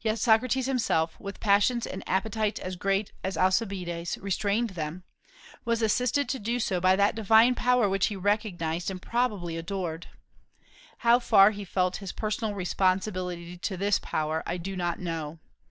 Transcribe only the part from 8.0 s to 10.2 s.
he recognized, and probably adored.